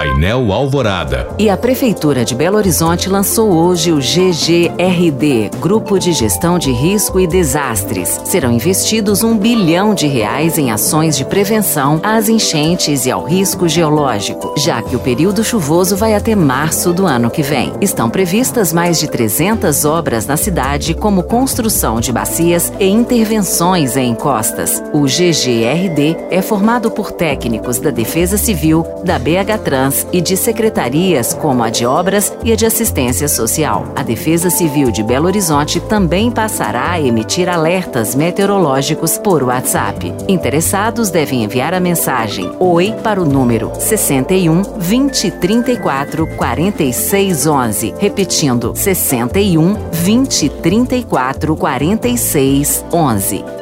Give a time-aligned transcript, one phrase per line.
[0.00, 1.28] Painel Alvorada.
[1.38, 7.20] E a Prefeitura de Belo Horizonte lançou hoje o GGRD, Grupo de Gestão de Risco
[7.20, 8.18] e Desastres.
[8.24, 13.68] Serão investidos um bilhão de reais em ações de prevenção às enchentes e ao risco
[13.68, 17.74] geológico, já que o período chuvoso vai até março do ano que vem.
[17.82, 24.12] Estão previstas mais de 300 obras na cidade, como construção de bacias e intervenções em
[24.12, 24.82] encostas.
[24.94, 31.34] O GGRD é formado por técnicos da Defesa Civil, da BH Trans e de secretarias
[31.34, 33.92] como a de Obras e a de Assistência Social.
[33.94, 40.12] A Defesa Civil de Belo Horizonte também passará a emitir alertas meteorológicos por WhatsApp.
[40.28, 48.72] Interessados devem enviar a mensagem OI para o número 61 20 34 46 11, repetindo
[48.74, 53.59] 61 20 34 46 11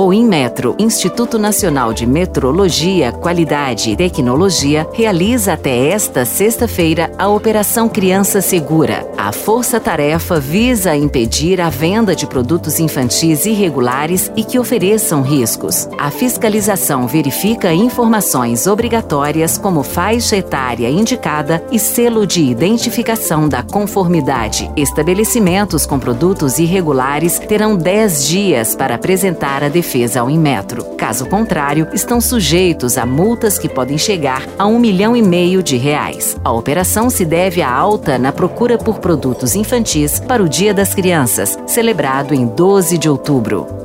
[0.00, 7.86] ou Inmetro, Instituto Nacional de Metrologia, Qualidade e Tecnologia, realiza até esta sexta-feira a Operação
[7.86, 9.06] Criança Segura.
[9.20, 15.86] A força-tarefa visa impedir a venda de produtos infantis irregulares e que ofereçam riscos.
[15.98, 24.70] A fiscalização verifica informações obrigatórias como faixa etária indicada e selo de identificação da conformidade.
[24.74, 30.82] Estabelecimentos com produtos irregulares terão 10 dias para apresentar a defesa ao Inmetro.
[30.96, 35.76] Caso contrário, estão sujeitos a multas que podem chegar a um milhão e meio de
[35.76, 36.38] reais.
[36.42, 40.94] A operação se deve à alta na procura por produtos infantis para o Dia das
[40.94, 43.79] Crianças, celebrado em 12 de outubro.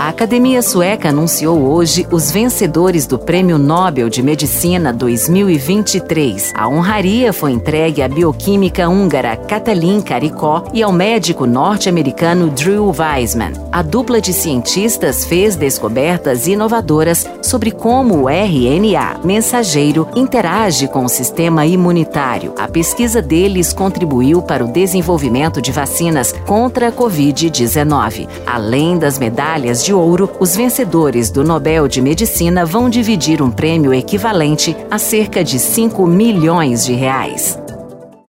[0.00, 6.54] A Academia Sueca anunciou hoje os vencedores do Prêmio Nobel de Medicina 2023.
[6.56, 13.52] A honraria foi entregue à bioquímica húngara Katalin Karikó e ao médico norte-americano Drew Weissman.
[13.70, 21.10] A dupla de cientistas fez descobertas inovadoras sobre como o RNA mensageiro interage com o
[21.10, 22.54] sistema imunitário.
[22.58, 28.26] A pesquisa deles contribuiu para o desenvolvimento de vacinas contra a Covid-19.
[28.46, 33.50] Além das medalhas de de ouro, os vencedores do Nobel de Medicina vão dividir um
[33.50, 37.58] prêmio equivalente a cerca de 5 milhões de reais.